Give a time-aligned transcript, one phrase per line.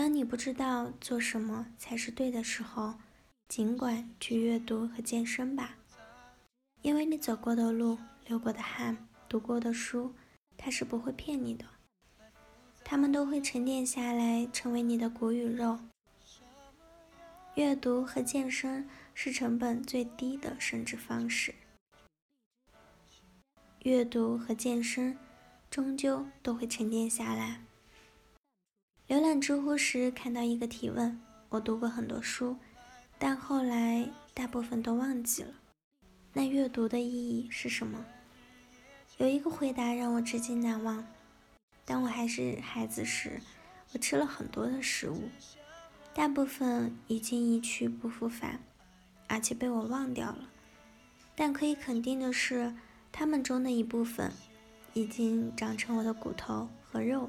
[0.00, 2.94] 当你不知道做什么才是对的时候，
[3.48, 5.74] 尽管去阅读和健身吧，
[6.80, 10.14] 因为你走过的路、流过的汗、读过的书，
[10.56, 11.66] 它是不会骗你的，
[12.82, 15.78] 它们都会沉淀下来，成为你的骨与肉。
[17.56, 21.54] 阅读和健身是成本最低的升值方式。
[23.80, 25.18] 阅读和健身
[25.70, 27.60] 终究都会沉淀下来。
[29.10, 32.56] 浏览知乎时看到一个提问：我读过很多书，
[33.18, 35.52] 但后来大部分都忘记了。
[36.32, 38.06] 那阅读的意义是什么？
[39.18, 41.04] 有一个回答让我至今难忘。
[41.84, 43.40] 当我还是孩子时，
[43.92, 45.28] 我吃了很多的食物。
[46.14, 48.60] 大部分已经一去不复返，
[49.26, 50.48] 而且被我忘掉了。
[51.34, 52.72] 但可以肯定的是，
[53.10, 54.30] 它们中的一部分
[54.94, 57.28] 已经长成我的骨头和肉。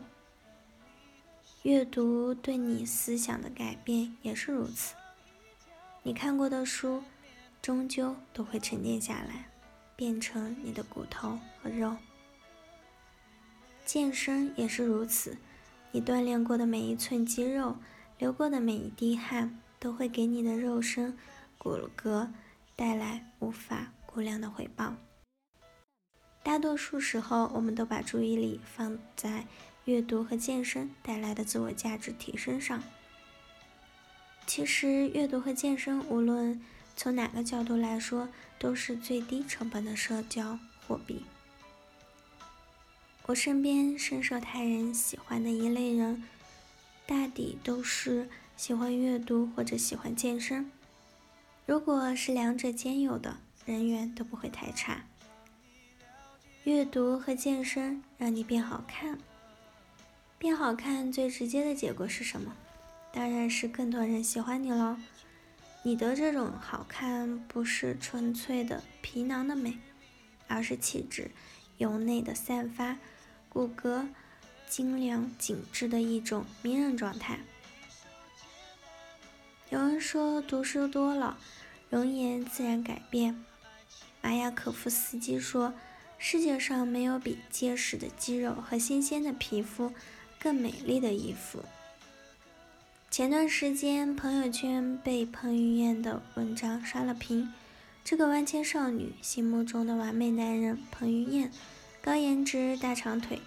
[1.63, 4.95] 阅读对你思想的改变也是如此。
[6.01, 7.03] 你看过的书，
[7.61, 9.45] 终究都会沉淀下来，
[9.95, 11.95] 变成你的骨头和肉。
[13.85, 15.37] 健身也是如此，
[15.91, 17.75] 你锻炼过的每一寸肌肉。
[18.17, 21.17] 流过的每一滴汗都会给你的肉身
[21.57, 22.29] 骨骼
[22.75, 24.95] 带来无法估量的回报。
[26.43, 29.45] 大多数时候，我们都把注意力放在
[29.85, 32.83] 阅读和健身带来的自我价值提升上。
[34.45, 36.61] 其实，阅读和健身无论
[36.95, 41.25] 从哪个角度来说，都是最低成本的社交货币。
[43.27, 46.23] 我身边深受他人喜欢的一类人。
[47.07, 50.71] 大抵都是喜欢阅读或者喜欢健身。
[51.65, 55.05] 如果是两者兼有的，人缘都不会太差。
[56.63, 59.17] 阅读和健身让你变好看，
[60.41, 62.57] 变好看最直接的结果是什么？
[63.13, 64.97] 当然是更多人喜欢你喽。
[65.83, 69.77] 你的这种好看不是纯粹的皮囊的美，
[70.47, 71.29] 而是气质
[71.77, 72.97] 由内的散发，
[73.49, 74.07] 骨骼。
[74.67, 77.41] 精良紧致的一种迷人状态。
[79.69, 81.37] 有人说，读书多了，
[81.89, 83.43] 容颜自然改变。
[84.21, 85.73] 马雅可夫斯基说
[86.17, 89.91] ：“世界上没有比结实的肌肉和新鲜的皮肤
[90.41, 91.63] 更美丽的衣服。”
[93.11, 97.53] 前段时间，朋友圈被彭于晏的文章刷了屏。
[98.03, 101.51] 这个万千少女心目中的完美男人彭于晏，
[102.01, 103.39] 高颜值，大长腿。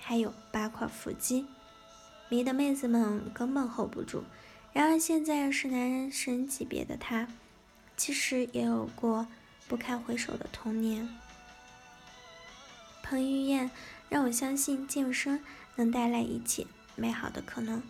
[0.00, 1.44] 还有八块腹肌，
[2.30, 4.24] 迷的妹子们根本 hold 不住。
[4.72, 7.28] 然而现在是男神级别的他，
[7.94, 9.26] 其实也有过
[9.66, 11.06] 不堪回首的童年。
[13.02, 13.70] 彭于晏
[14.08, 15.42] 让我相信健身
[15.78, 16.66] 能带来一切
[16.96, 17.80] 美好的可能。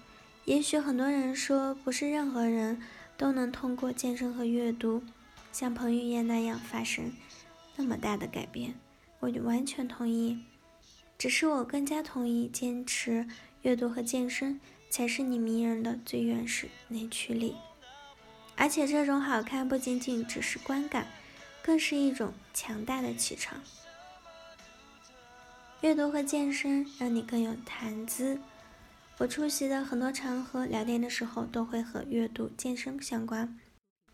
[0.45, 2.83] 也许很多人说，不是任何人
[3.17, 5.03] 都能通过健身和阅读
[5.51, 7.11] 像彭于晏那样发生
[7.77, 8.75] 那么大的改变。
[9.21, 10.39] 我就完全同意。
[11.17, 13.27] 只是我更加同意，坚持
[13.63, 14.61] 阅读和健身
[14.91, 17.57] 才是你迷人的最原始内驱力。
[18.55, 21.09] 而且这种好看不仅仅只是观感，
[21.63, 23.63] 更是一种强大的气场。
[25.81, 28.41] 阅读和健身让你更有谈资。
[29.19, 33.57] 我出席的很多场合，聊天的时候都会和阅读、健身相关，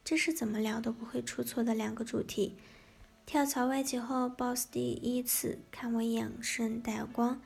[0.04, 2.56] 这是怎么聊都不会出错的两个主题。
[3.24, 7.40] 跳槽外企后，boss 第一次看我眼神带光，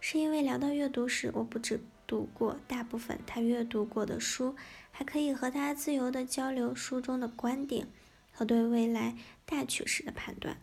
[0.00, 4.56] 是因为聊到阅读时，我不止读过大部分他阅读过的书，
[4.90, 7.86] 还可以和他自由的交流书中的观点
[8.32, 10.56] 和对未来大趋势的判断。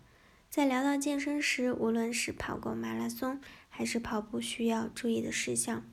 [0.56, 5.84] 在聊到健身时，无论是跑过马拉松还是跑步需要注意的事项，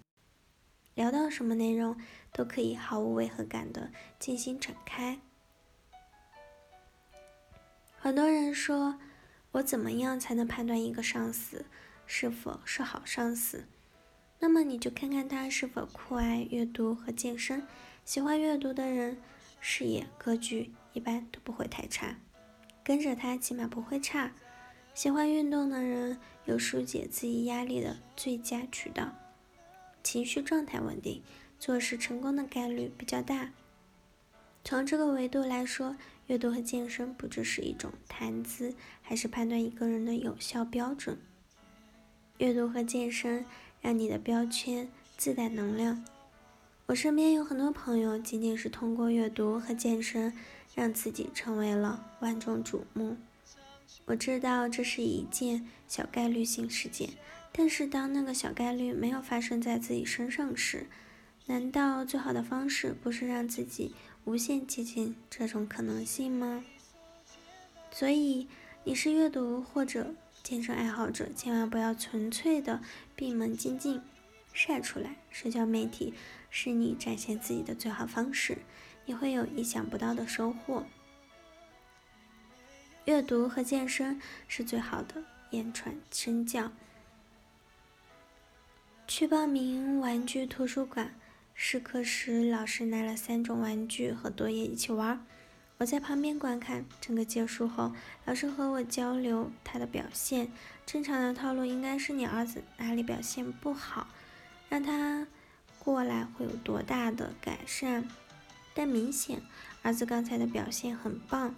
[0.95, 1.97] 聊到什么内容
[2.33, 3.91] 都可以毫无违和感的
[4.21, 5.19] 进行展开。
[7.99, 9.01] 很多人说，
[9.51, 11.65] 我怎么样才能判断一个上司
[12.07, 13.65] 是否是好上司？
[14.39, 17.67] 那么你就看看他是否酷爱阅读和健身。
[18.05, 19.21] 喜欢阅读的人，
[19.61, 22.15] 视野格局一般都不会太差，
[22.85, 24.31] 跟着他起码不会差。
[24.95, 29.13] 喜欢运动的人，有疏解自己压力的最佳渠道，
[30.03, 31.23] 情绪状态稳定，
[31.59, 33.51] 做事成功的概率比较大。
[34.65, 35.97] 从这个维度来说。
[36.29, 41.19] 阅读和健身不只是一种谈资，还是判断一个人的有效标准。
[42.39, 43.45] 阅读和健身
[43.83, 46.03] 让你的标签自带能量。
[46.87, 50.33] 我身边有很多朋友，仅仅是通过阅读和健身，
[50.75, 53.17] 让自己成为了万众瞩目。
[54.07, 57.11] 我知道这是一件小概率性事件，
[57.53, 60.87] 但是当那个小概率没有发生在自己身上时，
[61.47, 63.95] 难道最好的方式不是让自己
[64.25, 66.65] 无限接近这种可能性吗？
[67.91, 68.49] 所以，
[68.85, 72.81] 你是阅读或者健身爱好者，千万不要纯粹的
[73.15, 74.03] 闭门静静
[74.53, 75.17] 晒出来。
[75.31, 76.15] 社交媒体
[76.51, 78.59] 是你展现自己的最好方式，
[79.07, 80.87] 你会有意想不到的收获。
[83.05, 86.71] 阅读和健身是最好的言传身教。
[89.09, 91.15] 去报名玩具图书馆，
[91.53, 95.27] 试课时老师拿了三种玩具和多页一起玩，
[95.79, 96.85] 我在旁边观看。
[97.01, 97.93] 整个结束后，
[98.25, 100.53] 老师和我交流他的表现。
[100.87, 104.07] 正常的套路应该是你儿子哪里表现不好，
[104.69, 105.27] 让他
[105.81, 108.09] 过来会有多大的改善。
[108.75, 109.43] 但明显
[109.83, 111.55] 儿子刚才的表现很棒。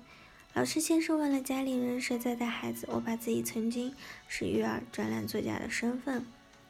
[0.55, 3.93] 老师先是问了家里人谁在带孩子，我把自己曾经
[4.29, 6.25] 是育儿专栏作家的身份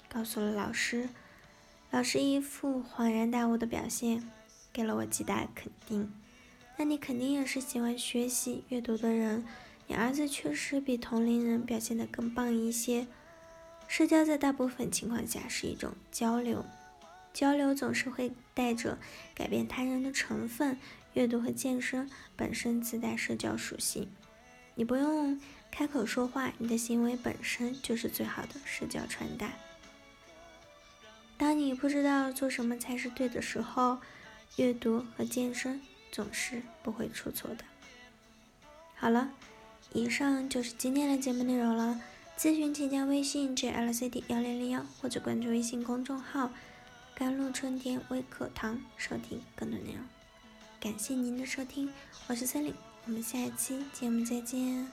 [0.09, 1.11] 告诉了老师。
[1.91, 4.27] 老师一副恍然大悟的表现，
[4.73, 6.11] 给了我极大肯定。
[6.79, 9.45] 那你肯定也是喜欢学习阅读的人，
[9.87, 13.07] 你儿子确实比同龄人表现得更棒一些。
[13.87, 16.65] 社交在大部分情况下是一种交流，
[17.35, 18.97] 交流总是会带着
[19.35, 20.79] 改变他人的成分。
[21.15, 24.09] 阅读和健身本身自带社交属性，
[24.75, 25.41] 你不用
[25.71, 29.51] 开口说话，你的行为本身就是最好的社交传达。
[31.37, 33.99] 当你不知道做什么才是对的时候，
[34.57, 35.81] 阅读和健身
[36.13, 37.65] 总是不会出错的。
[38.95, 39.33] 好了，
[39.93, 42.01] 以上就是今天的节目内容了。
[42.37, 46.51] 咨询请加微信 jlcd 幺零零幺或者关注微信公众号
[47.15, 50.03] “甘露春天微课堂”收听更多内容。
[50.85, 51.89] 感谢您的收听，
[52.27, 52.75] 我是森林，
[53.07, 54.87] 我们下一期节目再见。